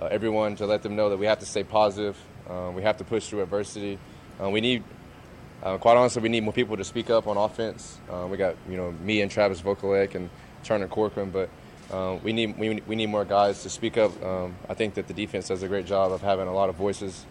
uh, 0.02 0.06
everyone 0.06 0.56
to 0.58 0.66
let 0.66 0.82
them 0.82 0.96
know 0.96 1.10
that 1.10 1.18
we 1.18 1.26
have 1.26 1.40
to 1.40 1.46
stay 1.46 1.64
positive. 1.64 2.18
Uh, 2.50 2.72
we 2.74 2.82
have 2.82 2.98
to 2.98 3.04
push 3.04 3.28
through 3.28 3.42
adversity. 3.42 3.98
Uh, 4.42 4.50
we 4.50 4.62
need, 4.62 4.84
uh, 5.62 5.78
quite 5.78 5.98
honestly, 5.98 6.22
we 6.22 6.30
need 6.30 6.44
more 6.44 6.54
people 6.54 6.76
to 6.78 6.84
speak 6.84 7.10
up 7.10 7.28
on 7.28 7.38
offense. 7.38 8.00
We 8.30 8.38
got 8.38 8.56
you 8.70 8.76
know 8.76 8.92
me 8.92 9.22
and 9.22 9.32
Travis 9.32 9.62
Vokolek 9.62 10.16
and 10.16 10.30
Turner 10.64 10.88
Corcoran, 10.88 11.30
but 11.30 11.50
we 12.24 12.34
need 12.34 12.58
we, 12.58 12.82
we 12.88 12.96
need 12.96 13.08
more 13.08 13.24
guys 13.24 13.64
to 13.64 13.70
speak 13.70 13.98
up. 13.98 14.22
Um, 14.24 14.56
I 14.68 14.74
think 14.74 14.96
that 14.96 15.08
the 15.08 15.14
defense 15.14 15.48
does 15.48 15.64
a 15.64 15.68
great 15.68 15.86
job 15.86 16.12
of 16.12 16.22
having 16.22 16.48
a 16.48 16.54
lot 16.54 16.70
of 16.70 16.76
voices, 16.76 17.26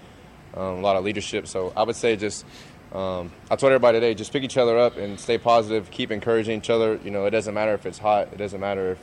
um, 0.55 0.63
a 0.63 0.81
lot 0.81 0.97
of 0.97 1.05
leadership. 1.05 1.47
So 1.47 1.73
I 1.77 1.83
would 1.83 1.97
say 1.97 2.17
just 2.17 2.47
um, 2.93 3.33
I 3.51 3.57
told 3.57 3.73
everybody 3.73 3.97
today, 3.97 4.15
just 4.15 4.33
pick 4.33 4.43
each 4.43 4.59
other 4.59 4.79
up 4.79 4.97
and 4.97 5.19
stay 5.19 5.39
positive. 5.39 5.91
Keep 5.91 6.11
encouraging 6.11 6.59
each 6.59 6.71
other. 6.71 7.01
You 7.03 7.11
know, 7.11 7.25
it 7.25 7.31
doesn't 7.31 7.55
matter 7.55 7.73
if 7.73 7.87
it's 7.87 7.99
hot. 7.99 8.29
It 8.33 8.37
doesn't 8.37 8.61
matter 8.61 8.93
if 8.93 8.99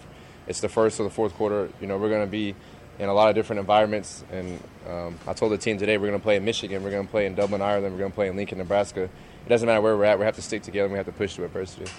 it's 0.48 0.62
the 0.62 0.70
first 0.70 1.00
or 1.00 1.04
the 1.04 1.10
fourth 1.10 1.34
quarter. 1.34 1.70
You 1.82 1.88
know, 1.88 1.98
we're 1.98 2.10
going 2.10 2.26
to 2.26 2.32
be 2.32 2.56
in 3.00 3.10
a 3.10 3.14
lot 3.14 3.30
of 3.30 3.36
different 3.36 3.62
environments. 3.62 4.24
And 4.32 4.60
um, 4.88 5.18
I 5.26 5.34
told 5.34 5.52
the 5.54 5.58
team 5.58 5.78
today 5.78 5.98
we're 5.98 6.08
going 6.08 6.20
to 6.20 6.24
play 6.24 6.36
in 6.36 6.46
Michigan, 6.46 6.84
we're 6.84 6.92
going 6.92 7.06
to 7.06 7.12
play 7.12 7.26
in 7.26 7.34
Dublin, 7.34 7.62
Ireland, 7.62 7.94
we're 7.94 8.00
going 8.00 8.12
to 8.12 8.16
play 8.16 8.28
in 8.28 8.36
Lincoln, 8.36 8.60
Nebraska. 8.60 9.04
It 9.04 9.50
doesn't 9.50 9.66
matter 9.66 9.82
where 9.82 9.98
we're 9.98 10.06
at. 10.06 10.20
We 10.20 10.26
have 10.26 10.36
to 10.36 10.42
stick 10.42 10.62
together. 10.62 10.90
We 10.90 10.98
have 10.98 11.06
to 11.08 11.12
push 11.12 11.36
through 11.36 11.46
adversity. 11.46 11.90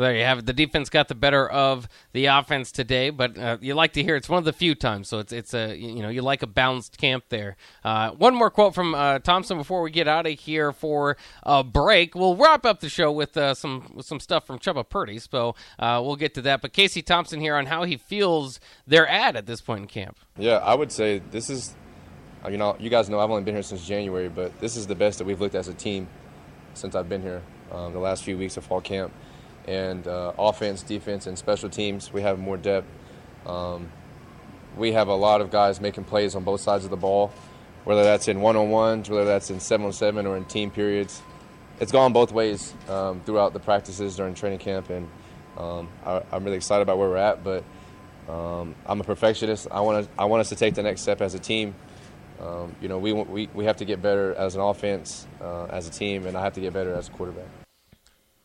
There 0.00 0.14
you 0.14 0.24
have 0.24 0.38
it. 0.38 0.46
The 0.46 0.54
defense 0.54 0.88
got 0.88 1.08
the 1.08 1.14
better 1.14 1.46
of 1.46 1.86
the 2.12 2.26
offense 2.26 2.72
today, 2.72 3.10
but 3.10 3.36
uh, 3.36 3.58
you 3.60 3.74
like 3.74 3.92
to 3.92 4.02
hear 4.02 4.16
it's 4.16 4.30
one 4.30 4.38
of 4.38 4.46
the 4.46 4.52
few 4.52 4.74
times. 4.74 5.08
So 5.08 5.18
it's 5.18 5.32
it's 5.32 5.52
a 5.52 5.76
you 5.76 6.02
know 6.02 6.08
you 6.08 6.22
like 6.22 6.42
a 6.42 6.46
balanced 6.46 6.96
camp 6.96 7.24
there. 7.28 7.56
Uh, 7.84 8.10
one 8.12 8.34
more 8.34 8.50
quote 8.50 8.74
from 8.74 8.94
uh, 8.94 9.18
Thompson 9.18 9.58
before 9.58 9.82
we 9.82 9.90
get 9.90 10.08
out 10.08 10.26
of 10.26 10.38
here 10.38 10.72
for 10.72 11.18
a 11.42 11.62
break. 11.62 12.14
We'll 12.14 12.34
wrap 12.34 12.64
up 12.64 12.80
the 12.80 12.88
show 12.88 13.12
with 13.12 13.36
uh, 13.36 13.52
some 13.54 13.92
with 13.94 14.06
some 14.06 14.20
stuff 14.20 14.46
from 14.46 14.58
Chubba 14.58 14.88
Purdy, 14.88 15.18
so 15.18 15.54
uh, 15.78 16.00
we'll 16.02 16.16
get 16.16 16.32
to 16.34 16.42
that. 16.42 16.62
But 16.62 16.72
Casey 16.72 17.02
Thompson 17.02 17.40
here 17.40 17.56
on 17.56 17.66
how 17.66 17.84
he 17.84 17.98
feels 17.98 18.58
they're 18.86 19.08
at 19.08 19.36
at 19.36 19.44
this 19.44 19.60
point 19.60 19.82
in 19.82 19.86
camp. 19.86 20.16
Yeah, 20.38 20.56
I 20.56 20.74
would 20.74 20.92
say 20.92 21.20
this 21.30 21.50
is, 21.50 21.74
you 22.48 22.56
know, 22.56 22.74
you 22.80 22.88
guys 22.88 23.10
know 23.10 23.20
I've 23.20 23.30
only 23.30 23.42
been 23.42 23.54
here 23.54 23.62
since 23.62 23.86
January, 23.86 24.30
but 24.30 24.58
this 24.60 24.76
is 24.76 24.86
the 24.86 24.94
best 24.94 25.18
that 25.18 25.26
we've 25.26 25.40
looked 25.40 25.54
as 25.54 25.68
a 25.68 25.74
team 25.74 26.08
since 26.72 26.94
I've 26.94 27.08
been 27.08 27.22
here. 27.22 27.42
Um, 27.70 27.92
the 27.92 28.00
last 28.00 28.24
few 28.24 28.38
weeks 28.38 28.56
of 28.56 28.64
fall 28.64 28.80
camp 28.80 29.12
and 29.66 30.06
uh, 30.06 30.32
offense, 30.38 30.82
defense, 30.82 31.26
and 31.26 31.38
special 31.38 31.68
teams. 31.68 32.12
We 32.12 32.22
have 32.22 32.38
more 32.38 32.56
depth. 32.56 32.86
Um, 33.46 33.90
we 34.76 34.92
have 34.92 35.08
a 35.08 35.14
lot 35.14 35.40
of 35.40 35.50
guys 35.50 35.80
making 35.80 36.04
plays 36.04 36.34
on 36.34 36.44
both 36.44 36.60
sides 36.60 36.84
of 36.84 36.90
the 36.90 36.96
ball, 36.96 37.32
whether 37.84 38.02
that's 38.02 38.28
in 38.28 38.40
one-on-ones, 38.40 39.10
whether 39.10 39.24
that's 39.24 39.50
in 39.50 39.60
seven-on-seven, 39.60 40.26
or 40.26 40.36
in 40.36 40.44
team 40.44 40.70
periods. 40.70 41.22
It's 41.80 41.92
gone 41.92 42.12
both 42.12 42.32
ways 42.32 42.74
um, 42.88 43.20
throughout 43.22 43.52
the 43.52 43.60
practices 43.60 44.16
during 44.16 44.34
training 44.34 44.58
camp, 44.58 44.90
and 44.90 45.08
um, 45.56 45.88
I, 46.04 46.22
am 46.32 46.44
really 46.44 46.56
excited 46.56 46.82
about 46.82 46.98
where 46.98 47.08
we're 47.08 47.16
at. 47.16 47.42
But 47.42 47.64
um, 48.28 48.74
I'm 48.86 49.00
a 49.00 49.04
perfectionist. 49.04 49.66
I 49.70 49.80
want 49.80 50.04
to. 50.04 50.10
I 50.20 50.26
want 50.26 50.42
us 50.42 50.50
to 50.50 50.56
take 50.56 50.74
the 50.74 50.82
next 50.82 51.00
step 51.00 51.20
as 51.20 51.34
a 51.34 51.38
team. 51.38 51.74
Um, 52.40 52.74
you 52.80 52.88
know, 52.88 52.98
we, 52.98 53.12
we 53.12 53.48
we 53.54 53.64
have 53.64 53.76
to 53.78 53.84
get 53.84 54.00
better 54.00 54.34
as 54.34 54.54
an 54.54 54.60
offense, 54.60 55.26
uh, 55.40 55.64
as 55.66 55.88
a 55.88 55.90
team, 55.90 56.26
and 56.26 56.36
I 56.36 56.42
have 56.42 56.54
to 56.54 56.60
get 56.60 56.72
better 56.72 56.94
as 56.94 57.08
a 57.08 57.10
quarterback. 57.12 57.59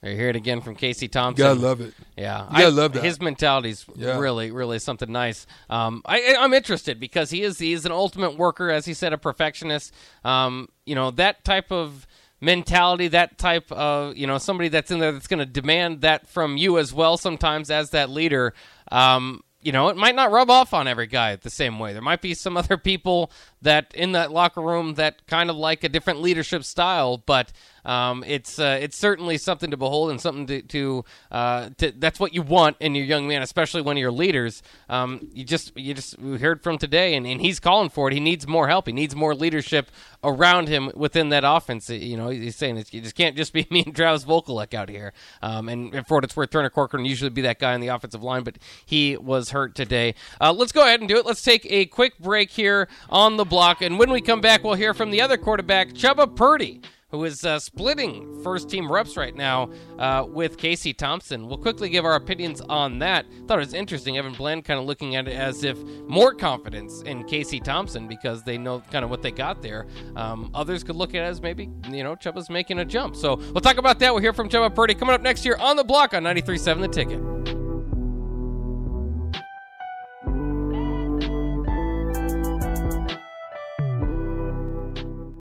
You 0.04 0.16
hear 0.16 0.30
it 0.30 0.36
again 0.36 0.62
from 0.62 0.76
Casey 0.76 1.08
Thompson. 1.08 1.44
You 1.44 1.52
gotta 1.56 1.60
love 1.68 1.82
it. 1.82 1.94
Yeah, 2.16 2.46
gotta 2.52 2.70
love 2.70 2.94
that. 2.94 3.04
His 3.04 3.20
mentality's 3.20 3.86
Yeah. 3.96 4.20
really, 4.20 4.52
really 4.52 4.78
something 4.78 5.12
nice. 5.12 5.48
Um, 5.70 6.04
I, 6.06 6.36
I'm 6.40 6.54
interested 6.54 7.00
because 7.00 7.32
he 7.32 7.42
is 7.42 7.58
he 7.58 7.74
is 7.74 7.86
an 7.86 7.92
ultimate 7.92 8.38
worker, 8.38 8.70
as 8.70 8.86
he 8.86 8.94
said, 8.94 9.14
a 9.14 9.18
perfectionist. 9.18 9.94
Um, 10.24 10.70
you 10.86 10.94
know 10.96 11.10
that 11.12 11.44
type 11.44 11.72
of 11.72 12.06
mentality, 12.42 13.08
that 13.08 13.38
type 13.40 13.72
of 13.72 14.16
you 14.16 14.28
know 14.28 14.38
somebody 14.38 14.70
that's 14.70 14.92
in 14.92 15.00
there 15.00 15.12
that's 15.12 15.28
going 15.28 15.40
to 15.40 15.46
demand 15.46 16.02
that 16.02 16.28
from 16.28 16.58
you 16.58 16.78
as 16.78 16.94
well. 16.94 17.18
Sometimes 17.18 17.72
as 17.72 17.90
that 17.92 18.10
leader. 18.10 18.54
Um, 18.92 19.42
you 19.62 19.72
know, 19.72 19.88
it 19.90 19.98
might 19.98 20.14
not 20.14 20.30
rub 20.30 20.52
off 20.52 20.76
on 20.76 20.88
every 20.88 21.08
guy 21.08 21.36
the 21.38 21.50
same 21.50 21.80
way. 21.80 21.92
There 21.92 22.02
might 22.02 22.22
be 22.22 22.36
some 22.36 22.56
other 22.56 22.78
people 22.78 23.32
that 23.64 23.92
in 23.96 24.12
that 24.12 24.32
locker 24.32 24.62
room 24.62 24.94
that 24.94 25.26
kind 25.26 25.50
of 25.50 25.56
like 25.56 25.84
a 25.84 25.90
different 25.90 26.22
leadership 26.22 26.64
style, 26.64 27.18
but 27.18 27.52
um, 27.86 28.24
it's 28.26 28.58
uh, 28.60 28.78
it's 28.82 28.98
certainly 28.98 29.38
something 29.38 29.72
to 29.72 29.78
behold 29.78 30.10
and 30.10 30.20
something 30.20 30.48
to, 30.48 30.62
to, 30.64 31.06
uh, 31.32 31.70
to 31.78 31.92
that's 31.92 32.20
what 32.20 32.34
you 32.34 32.42
want 32.42 32.78
in 32.80 32.96
your 32.96 33.06
young 33.06 33.28
man, 33.28 33.42
especially 33.42 33.82
one 33.82 33.96
of 33.96 34.02
your 34.02 34.12
leaders. 34.12 34.64
Um, 34.90 35.30
you 35.34 35.44
just 35.44 35.78
you 35.78 35.94
just 35.94 36.20
heard 36.20 36.64
from 36.64 36.78
today, 36.78 37.16
and, 37.16 37.28
and 37.28 37.40
he's 37.40 37.60
calling 37.60 37.90
for 37.90 38.08
it. 38.08 38.14
He 38.14 38.20
needs 38.20 38.48
more 38.48 38.68
help. 38.68 38.88
He 38.88 38.94
needs 38.94 39.16
more 39.16 39.36
leadership 39.36 39.92
around 40.24 40.68
him 40.68 40.92
within 40.96 41.30
that 41.30 41.44
offense. 41.46 41.90
You 41.90 42.18
know, 42.18 42.30
he's 42.30 42.56
saying 42.56 42.78
it, 42.78 42.90
just 42.90 43.16
can't 43.16 43.38
just 43.38 43.54
be 43.54 43.68
me 43.72 43.84
and 43.86 43.96
Travis 43.96 44.26
Vokolek 44.26 44.74
out 44.74 44.90
here. 44.90 45.14
Um, 45.42 45.70
and 45.70 46.08
for 46.08 46.16
what 46.16 46.24
it's 46.24 46.36
worth, 46.36 46.50
Turner 46.50 46.70
Corcoran 46.70 47.06
usually 47.06 47.30
be 47.30 47.42
that 47.42 47.60
guy 47.60 47.74
on 47.74 47.82
the 47.82 47.90
offensive 47.90 48.24
line, 48.24 48.44
but 48.44 48.58
he 48.86 49.16
was 49.16 49.52
hurt 49.52 49.76
today. 49.76 50.16
Uh, 50.42 50.52
let's 50.52 50.72
go 50.72 50.82
ahead 50.82 51.00
and 51.00 51.08
do 51.10 51.18
it. 51.18 51.26
Let's 51.26 51.44
take 51.44 51.66
a 51.70 51.86
quick 51.86 52.18
break 52.18 52.50
here 52.50 52.88
on 53.10 53.38
the 53.38 53.46
block, 53.46 53.82
and 53.82 54.00
when 54.00 54.10
we 54.10 54.22
come 54.22 54.42
back, 54.42 54.64
we'll 54.64 54.74
hear 54.74 54.94
from 54.94 55.12
the 55.12 55.22
other 55.22 55.38
quarterback, 55.38 55.90
Chubba 55.90 56.36
Purdy 56.36 56.82
who 57.16 57.24
is 57.24 57.46
uh, 57.46 57.58
splitting 57.60 58.42
first 58.44 58.70
team 58.70 58.92
reps 58.92 59.16
right 59.16 59.36
now 59.36 59.70
uh, 59.98 60.26
with 60.28 60.58
Casey 60.58 60.94
Thompson. 60.94 61.48
We'll 61.48 61.58
quickly 61.58 61.90
give 61.90 62.04
our 62.04 62.16
opinions 62.16 62.62
on 62.62 63.00
that. 63.00 63.26
Thought 63.48 63.60
it 63.60 63.66
was 63.66 63.74
interesting. 63.74 64.18
Evan 64.18 64.34
Bland 64.34 64.66
kind 64.66 64.80
of 64.80 64.86
looking 64.86 65.16
at 65.16 65.28
it 65.28 65.36
as 65.36 65.64
if 65.64 65.82
more 66.08 66.34
confidence 66.34 67.02
in 67.04 67.24
Casey 67.24 67.60
Thompson 67.60 68.08
because 68.08 68.44
they 68.44 68.58
know 68.58 68.82
kind 68.92 69.06
of 69.06 69.10
what 69.10 69.22
they 69.22 69.32
got 69.32 69.62
there. 69.62 69.88
Um, 70.16 70.52
others 70.54 70.84
could 70.84 70.96
look 70.98 71.16
at 71.16 71.24
it 71.24 71.28
as 71.28 71.42
maybe, 71.42 71.70
you 71.90 72.04
know, 72.04 72.16
Chubba's 72.16 72.50
making 72.50 72.80
a 72.80 72.86
jump. 72.86 73.16
So 73.16 73.36
we'll 73.36 73.62
talk 73.62 73.78
about 73.78 74.00
that. 74.00 74.14
We'll 74.14 74.22
hear 74.22 74.34
from 74.34 74.50
Chubba 74.50 74.76
Purdy 74.76 74.94
coming 74.94 75.16
up 75.16 75.22
next 75.22 75.46
year 75.46 75.56
on 75.58 75.78
the 75.78 75.84
block 75.84 76.14
on 76.14 76.24
93.7 76.24 76.82
The 76.82 76.88
Ticket. 76.90 77.55